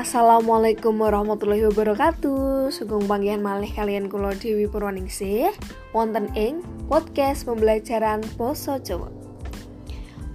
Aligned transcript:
Assalamualaikum 0.00 0.96
warahmatullahi 0.96 1.68
wabarakatuh. 1.68 2.72
Sugeng 2.72 3.04
panggihan 3.04 3.44
malih 3.44 3.68
kalian 3.68 4.08
kula 4.08 4.32
Dewi 4.32 4.64
Purwaningsih 4.64 5.52
wonten 5.92 6.32
ing 6.32 6.64
podcast 6.88 7.44
pembelajaran 7.44 8.24
basa 8.40 8.80
Jawa. 8.80 9.12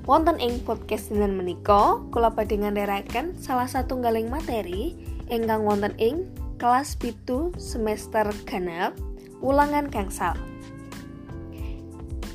Wonten 0.05 0.37
ing 0.37 0.61
podcast 0.61 1.09
dinten 1.09 1.33
menika 1.33 1.97
kula 2.13 2.29
badhe 2.29 2.61
ngandharaken 2.61 3.33
salah 3.41 3.65
satu 3.65 3.97
galing 3.97 4.29
materi 4.29 4.93
ingkang 5.33 5.65
wonten 5.65 5.97
ing 5.97 6.29
kelas 6.61 6.93
pitu 7.01 7.49
semester 7.57 8.29
genep 8.45 8.93
ulangan 9.41 9.89
gangsal. 9.89 10.37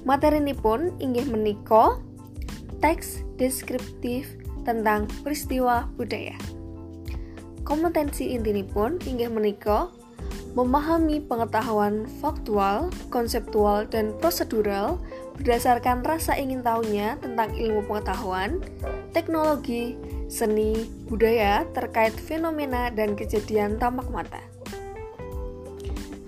Materi 0.03 0.43
ini 0.43 0.59
pun 0.59 0.99
inggih 0.99 1.31
menika 1.31 1.95
teks 2.83 3.23
deskriptif 3.39 4.35
tentang 4.67 5.07
peristiwa 5.23 5.87
budaya. 5.95 6.35
Kompetensi 7.71 8.35
pun 8.67 8.99
inggih 9.07 9.31
menika 9.31 9.95
memahami 10.59 11.23
pengetahuan 11.23 12.03
faktual, 12.19 12.91
konseptual, 13.15 13.87
dan 13.87 14.11
prosedural 14.19 14.99
berdasarkan 15.39 16.03
rasa 16.03 16.35
ingin 16.35 16.67
tahunya 16.67 17.23
tentang 17.23 17.55
ilmu 17.55 17.87
pengetahuan, 17.87 18.59
teknologi, 19.15 19.95
seni, 20.27 20.91
budaya 21.07 21.63
terkait 21.71 22.11
fenomena 22.11 22.91
dan 22.91 23.15
kejadian 23.15 23.79
tampak 23.79 24.11
mata. 24.11 24.43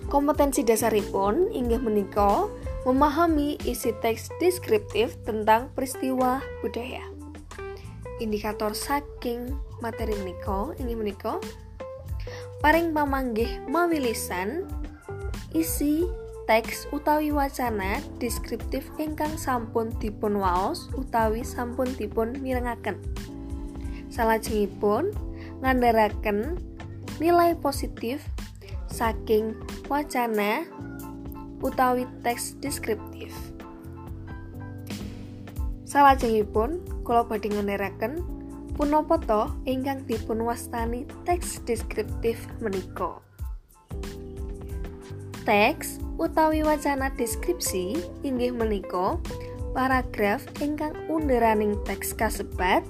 Kompetensi 0.07 0.63
dasaripun 0.63 1.51
inggih 1.51 1.83
menika 1.83 2.47
memahami 2.87 3.59
isi 3.67 3.91
teks 3.99 4.31
deskriptif 4.39 5.19
tentang 5.27 5.75
peristiwa 5.75 6.39
budaya 6.63 7.03
indikator 8.23 8.71
saking 8.71 9.59
materi 9.83 10.15
menika 10.23 10.71
ini 10.79 10.95
menika 10.95 11.43
paring 12.63 12.95
pamanggih 12.95 13.59
mawi 13.67 13.99
lisan 13.99 14.63
isi 15.51 16.07
teks 16.47 16.87
utawi 16.95 17.35
wacana 17.35 17.99
deskriptif 18.23 18.87
ingkang 19.03 19.35
sampun 19.35 19.91
dipun 19.99 20.39
waos 20.39 20.87
utawi 20.95 21.43
sampun 21.43 21.91
dipun 21.99 22.39
mirengaken. 22.39 22.99
Salajengipun 24.11 25.11
ngandharaken 25.63 26.59
nilai 27.19 27.59
positif 27.59 28.23
saking 28.91 29.59
wacana 29.91 30.67
utawi 31.63 32.07
teks 32.27 32.59
deskriptif. 32.63 33.31
Salajengipun 35.87 36.83
kula 37.07 37.27
badhe 37.27 37.53
ngendharaken 37.53 38.42
punapa 38.73 39.21
to 39.23 39.53
ingkang 39.69 40.05
dipun 40.09 40.43
wastani 40.45 41.05
teks 41.29 41.61
deskriptif 41.69 42.49
menika. 42.59 43.21
Teks 45.43 45.99
utawi 46.17 46.63
wacana 46.63 47.11
deskripsi 47.13 47.99
inggih 48.23 48.55
menika 48.55 49.19
paragraf 49.73 50.45
ingkang 50.61 50.95
underaning 51.09 51.75
teks 51.89 52.15
kasebat 52.15 52.85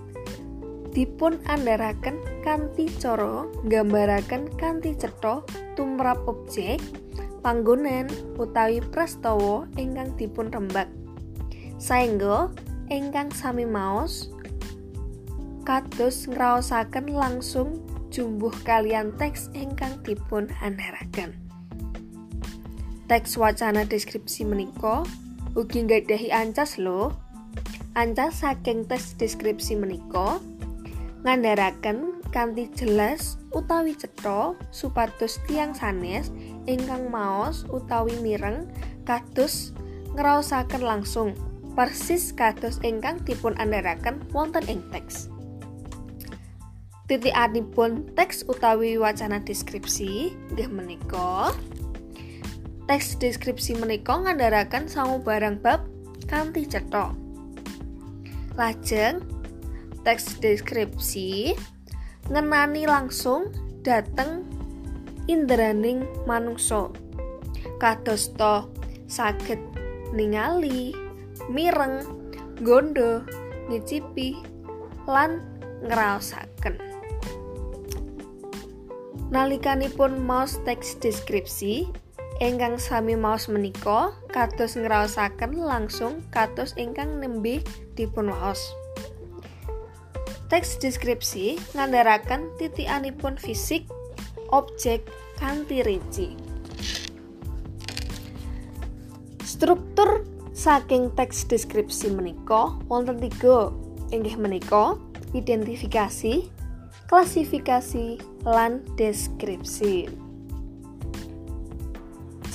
dipun 0.93 1.41
andharaken 1.49 2.21
kanthi 2.45 2.93
cara 3.01 3.49
nggambaraken 3.65 4.53
kanthi 4.61 4.93
cetha 4.93 5.41
tumrap 5.73 6.21
objek 6.29 6.85
panggonan 7.41 8.13
utawi 8.37 8.85
prastawa 8.93 9.65
ingkang 9.81 10.13
dipun 10.21 10.53
rembak 10.53 10.93
saengga 11.81 12.53
ingkang 12.93 13.33
sami 13.33 13.65
maos 13.65 14.32
kados 15.73 16.29
ngraosaken 16.29 17.17
langsung 17.17 17.81
jumbuh 18.13 18.53
kalian 18.61 19.09
teks 19.17 19.49
ingkang 19.57 19.97
dipun 20.05 20.53
andharaken. 20.61 21.33
Teks 23.09 23.41
wacana 23.41 23.89
deskripsi 23.89 24.45
menika 24.45 25.01
ugi 25.57 25.89
nggadahi 25.89 26.29
ancas 26.29 26.77
lho. 26.77 27.17
Ancas 27.97 28.45
saking 28.45 28.85
teks 28.85 29.17
deskripsi 29.17 29.81
menika 29.81 30.45
ngandharaken 31.25 32.21
kanthi 32.29 32.69
jelas 32.77 33.41
utawi 33.57 33.97
cetha 33.97 34.53
supados 34.77 35.41
tiang 35.49 35.73
sanes 35.73 36.29
ingkang 36.69 37.09
maos 37.09 37.65
utawi 37.73 38.13
mireng 38.21 38.69
kados 39.09 39.73
ngraosaken 40.21 40.85
langsung 40.85 41.33
persis 41.73 42.37
kados 42.37 42.77
ingkang 42.85 43.25
dipun 43.25 43.57
andharaken 43.57 44.21
wonten 44.37 44.69
ing 44.69 44.85
teks. 44.93 45.32
Titikanipun 47.13 48.17
teks 48.17 48.41
utawi 48.49 48.97
wacana 48.97 49.37
deskripsi 49.37 50.33
nggih 50.57 50.73
menika 50.73 51.53
teks 52.89 53.21
deskripsi 53.21 53.77
menika 53.77 54.17
ngandharaken 54.17 54.89
barang 55.21 55.61
bab 55.61 55.85
kanthi 56.25 56.65
cetha. 56.65 57.13
Lajeng 58.57 59.21
teks 60.09 60.41
deskripsi 60.41 61.53
ngenani 62.33 62.89
langsung 62.89 63.53
dateng 63.85 64.49
indraning 65.29 66.09
manungsa. 66.25 66.89
Kados 67.77 68.33
to 68.41 68.73
saged 69.05 69.61
ningali 70.17 70.97
mireng, 71.53 72.09
gondo, 72.65 73.21
ngicipi, 73.69 74.41
lan 75.05 75.45
ngraosaken. 75.85 76.92
Nalikanipun 79.33 80.29
maos 80.29 80.61
teks 80.61 81.01
deskripsi, 81.01 81.89
ingkang 82.37 82.77
sami 82.77 83.17
maos 83.17 83.49
menika 83.49 84.13
kados 84.29 84.77
ngraosaken 84.77 85.57
langsung 85.57 86.21
kados 86.29 86.77
ingkang 86.77 87.17
nembe 87.17 87.65
dipun 87.97 88.29
waos. 88.29 88.61
Teks 90.53 90.77
deskripsi 90.77 91.57
ngandharaken 91.73 92.53
titikanipun 92.61 93.41
fisik 93.41 93.89
objek 94.53 95.09
kanthi 95.41 95.81
rinci. 95.81 96.37
Struktur 99.41 100.29
Saking 100.53 101.09
teks 101.17 101.49
deskripsi 101.49 102.13
menika 102.13 102.77
wonten 102.93 103.17
tiga 103.17 103.73
inggih 104.13 104.37
menika 104.37 105.01
identifikasi, 105.33 106.53
klasifikasi, 107.13 108.17
lan 108.49 108.81
deskripsi. 108.97 110.09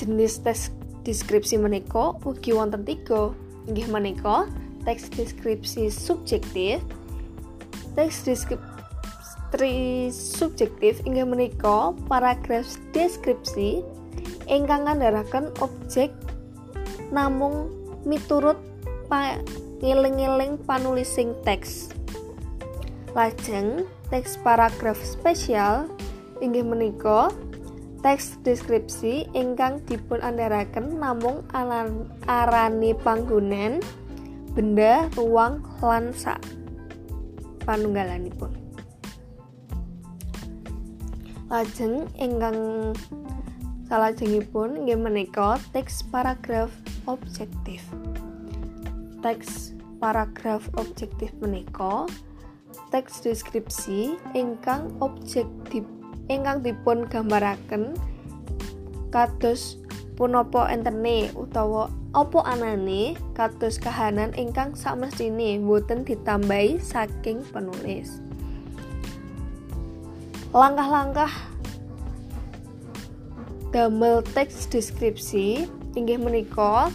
Jenis 0.02 0.42
teks 0.42 0.74
deskripsi 1.06 1.62
menika 1.62 2.18
ugi 2.26 2.50
wonten 2.50 2.82
tiga 2.82 3.30
inggih 3.70 3.86
menika 3.86 4.50
teks 4.82 5.14
deskripsi 5.14 5.94
subjektif, 5.94 6.82
teks 7.94 8.26
deskripsi 8.26 10.10
subjektif 10.10 11.06
inggih 11.06 11.22
menika 11.22 11.94
paragraf 12.10 12.66
deskripsi 12.90 13.86
ingkang 14.50 14.90
ngandharaken 14.90 15.54
objek 15.62 16.10
namung 17.14 17.70
miturut 18.02 18.58
ngiling-ngiling 19.78 20.58
panulising 20.66 21.38
teks. 21.46 21.94
Lajeng 23.14 23.86
teks 24.08 24.40
paragraf 24.40 24.96
spesial 25.04 25.84
inggih 26.40 26.64
menika 26.64 27.28
teks 28.00 28.38
deskripsi 28.46 29.28
ingkang 29.34 29.82
dipun 29.84 30.22
andharaken 30.22 30.96
namung 30.96 31.42
arani 32.30 32.94
panggonan 33.02 33.82
benda, 34.54 35.06
ruang, 35.14 35.62
lan 35.84 36.10
sak 36.14 36.40
panunggalanipun. 37.62 38.50
Lajeng 41.52 42.08
ingkang 42.16 42.92
salajengipun 43.88 44.84
inggih 44.84 45.00
menika 45.00 45.60
teks 45.76 46.00
paragraf 46.08 46.72
objektif. 47.04 47.84
Teks 49.20 49.74
paragraf 49.98 50.64
objektif 50.78 51.34
menika 51.42 52.06
teks 52.88 53.20
deskripsi 53.20 54.16
ingkang 54.32 54.92
objektif 55.04 55.84
ingkang 56.28 56.60
dipun 56.60 57.08
gambaraken 57.08 57.96
kados 59.08 59.80
punapa 60.18 60.68
entene 60.68 61.32
utawa 61.38 61.88
apa 62.16 62.40
anane 62.48 63.14
kados 63.36 63.76
kahanan 63.76 64.32
ingkang 64.34 64.72
samestine 64.74 65.60
boten 65.60 66.02
ditambahi 66.02 66.80
saking 66.80 67.44
penulis. 67.52 68.18
Langkah-langkah 70.50 71.30
damel 73.68 74.24
teks 74.32 74.64
deskripsi 74.72 75.68
inggih 75.92 76.16
menika 76.16 76.88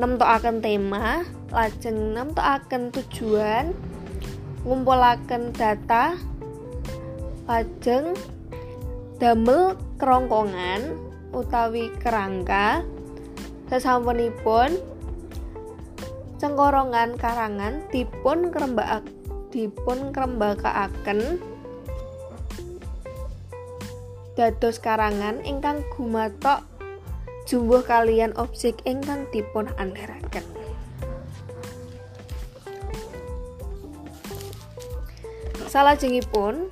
nemtokaken 0.00 0.64
tema 0.64 1.22
lajeng 1.52 2.16
nemtokaken 2.16 2.90
tujuan 2.90 3.76
ngumpulaken 4.64 5.52
data 5.52 6.16
lajeng 7.44 8.16
damel 9.20 9.76
kerongkongan 10.00 10.96
utawi 11.36 11.92
kerangka 12.00 12.80
sesampunipun 13.68 14.80
cengkorongan 16.40 17.20
karangan 17.20 17.84
dipun 17.92 18.48
kerembak 18.48 19.04
dipun 19.52 20.16
kerembakaaken 20.16 21.36
dados 24.32 24.80
karangan 24.80 25.44
ingkang 25.44 25.84
gumatok 25.92 26.64
jumbuh 27.44 27.84
kalian 27.84 28.32
objek 28.40 28.80
ingkang 28.88 29.28
dipun 29.28 29.68
andharaken 29.76 30.63
salajengipun 35.74 36.70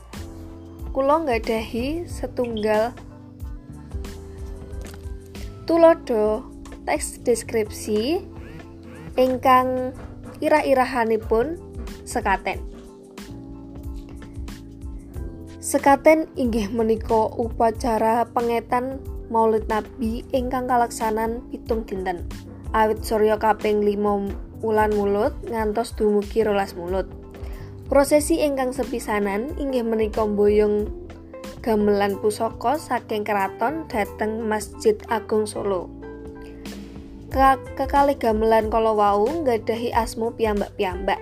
kula 0.95 1.27
nggadahi 1.27 2.07
setunggal 2.07 2.95
tulodo 5.67 6.47
teks 6.87 7.19
deskripsi 7.27 8.23
ingkang 9.19 9.91
irah-irahanipun 10.39 11.59
sekaten. 12.07 12.63
Sekaten 15.59 16.31
inggih 16.39 16.71
menika 16.71 17.27
upacara 17.35 18.23
pengetan 18.31 19.03
Maulid 19.35 19.67
Nabi 19.67 20.23
ingkang 20.31 20.71
kalaksanan 20.71 21.43
pitung 21.51 21.83
dinten. 21.83 22.23
Awit 22.71 23.03
Surya 23.03 23.35
kaping 23.35 23.83
5 23.83 24.63
wulan 24.63 24.95
mulut 24.95 25.35
ngantos 25.51 25.91
dumugi 25.99 26.47
rolas 26.47 26.79
mulut 26.79 27.22
Prosesi 27.93 28.41
ingkang 28.41 28.73
sepisanan 28.73 29.53
inggih 29.61 29.85
menika 29.85 30.25
boyong 30.25 30.89
gamelan 31.61 32.17
pusaka 32.25 32.81
saking 32.81 33.21
keraton 33.21 33.85
dhateng 33.85 34.49
Masjid 34.49 34.97
Agung 35.13 35.45
Solo. 35.45 35.93
Kekalih 37.77 38.17
gamelan 38.17 38.73
kala 38.73 38.97
wau 38.97 39.29
nggadahi 39.29 39.93
asma 39.93 40.33
piyambak-piyambak. 40.33 41.21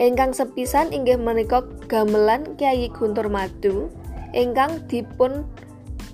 Ingkang 0.00 0.32
sepisan 0.32 0.88
inggih 0.88 1.20
menika 1.20 1.68
gamelan 1.84 2.56
Kyai 2.56 2.88
Guntur 2.88 3.28
Madu 3.28 3.92
ingkang 4.32 4.80
dipun 4.88 5.44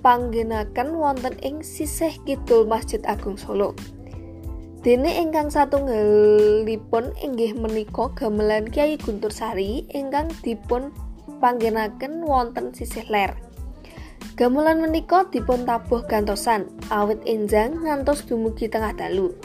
panggenaken 0.03 0.99
wonten 0.99 1.39
ing 1.39 1.63
sisih 1.63 2.11
kidul 2.27 2.67
Masjid 2.67 2.99
Agung 3.07 3.39
Solo. 3.39 3.71
Dene 4.79 5.11
ingkang 5.19 5.51
satunggalipun 5.51 7.11
inggih 7.19 7.51
menika 7.51 8.15
gamelan 8.15 8.63
Kyai 8.63 8.95
Guntur 8.95 9.27
Sari 9.27 9.83
ingkang 9.91 10.31
dipun 10.39 10.95
panggenaken 11.43 12.23
wonten 12.23 12.71
sisih 12.71 13.03
ler. 13.11 13.35
Gamelan 14.39 14.79
menika 14.79 15.27
dipun 15.27 15.67
tabuh 15.67 16.07
gantosan 16.07 16.71
awit 16.95 17.19
enjang 17.27 17.83
ngantos 17.83 18.23
dumugi 18.23 18.71
tengah 18.71 18.95
dalu. 18.95 19.35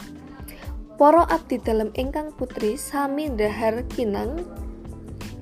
Para 0.95 1.27
abdi 1.27 1.59
dalem 1.59 1.91
ingkang 1.99 2.31
putri 2.39 2.79
sami 2.79 3.27
ndahar 3.27 3.83
kinang 3.91 4.39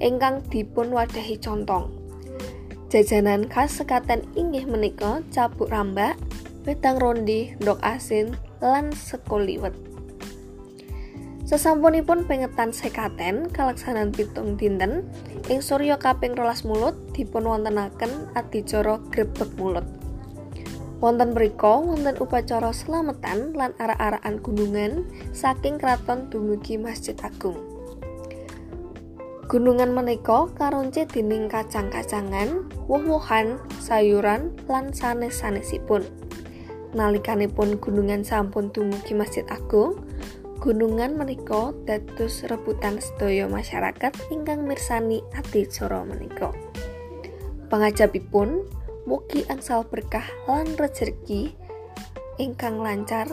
ingkang 0.01 0.41
dipun 0.49 0.89
wadahi 0.89 1.37
contong. 1.37 1.93
Jajanan 2.89 3.45
khas 3.45 3.77
sekaten 3.77 4.25
inggih 4.33 4.65
menika 4.65 5.21
cabuk 5.29 5.69
rambak, 5.69 6.17
wedang 6.65 6.97
rondi, 6.97 7.53
ndok 7.61 7.77
asin, 7.85 8.33
lan 8.63 8.95
sekoliwet. 8.95 9.75
Sesampunipun 11.44 12.24
pengetan 12.24 12.71
sekaten 12.71 13.51
kalaksanan 13.51 14.15
pitung 14.15 14.56
dinten 14.56 15.04
ing 15.51 15.60
Surya 15.60 16.00
kaping 16.00 16.39
rolas 16.39 16.63
mulut 16.63 16.95
dipun 17.12 17.44
wontenaken 17.44 18.31
adicara 18.31 19.04
grebeg 19.12 19.51
mulut. 19.60 19.83
Wonten 21.04 21.36
mriku 21.36 21.83
wonten 21.83 22.15
upacara 22.15 22.71
selametan 22.71 23.51
lan 23.51 23.75
arak-arakan 23.75 24.39
gunungan 24.39 25.04
saking 25.36 25.75
kraton 25.75 26.31
dumugi 26.31 26.80
Masjid 26.80 27.19
Agung. 27.19 27.60
Gunungan 29.51 29.92
menika 29.92 30.48
karonce 30.56 31.04
dening 31.04 31.51
kacang-kacangan, 31.51 32.71
woh-wohan, 32.88 33.60
sayuran 33.83 34.56
lan 34.71 34.95
sanes-sanesipun. 34.95 36.22
Nalikanipun 36.93 37.81
gunungan 37.81 38.21
sampun 38.21 38.69
dumugi 38.69 39.17
Masjid 39.17 39.43
Agung, 39.49 40.05
gunungan 40.61 41.17
menika 41.19 41.75
dados 41.83 42.45
rebutan 42.47 43.01
sedaya 43.01 43.49
masyarakat 43.51 44.13
ingkang 44.31 44.63
mirsani 44.63 45.19
adicara 45.35 46.05
menika. 46.07 46.53
Pangajabipun 47.67 48.63
mugi 49.03 49.43
angsal 49.51 49.83
berkah 49.83 50.23
lan 50.47 50.69
rejeki 50.79 51.51
ingkang 52.39 52.79
lancar 52.79 53.27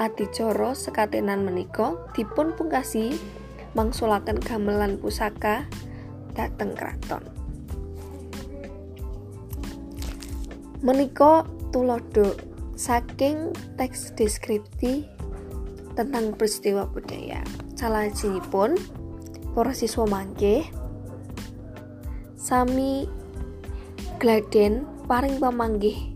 adicara 0.00 0.72
sekatenan 0.72 1.44
menika 1.44 1.98
dipun 2.16 2.56
pungkasi 2.56 3.18
mangsulaken 3.76 4.40
gamelan 4.40 4.96
pusaka 4.96 5.68
dateng 6.32 6.72
kraton. 6.72 7.24
Menika 10.80 11.44
tulodo 11.68 12.55
saking 12.76 13.56
teks 13.80 14.12
deskripsi 14.14 15.08
tentang 15.96 16.36
peristiwa 16.36 16.84
budaya. 16.86 17.40
Salah 17.72 18.12
pun 18.52 18.76
para 19.56 19.72
siswa 19.72 20.04
mangke 20.04 20.68
sami 22.36 23.08
gladen 24.20 24.84
paring 25.08 25.40
pamanggih 25.40 26.12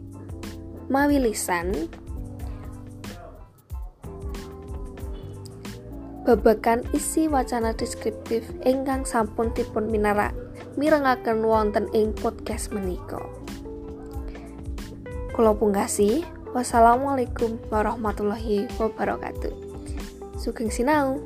mawi 0.93 1.17
lisan 1.17 1.89
babakan 6.29 6.85
isi 6.93 7.27
wacana 7.27 7.73
deskriptif 7.73 8.45
ingkang 8.69 9.09
sampun 9.09 9.51
dipun 9.56 9.89
minarak 9.89 10.37
mirengaken 10.77 11.43
wonten 11.43 11.89
ing 11.97 12.13
podcast 12.13 12.71
menika. 12.71 13.19
Kula 15.32 15.56
pungkasi 15.56 16.40
Wassalamualaikum 16.51 17.63
warahmatullahi 17.71 18.67
wabarakatuh. 18.75 19.55
Sugeng 20.35 20.67
sinau. 20.67 21.23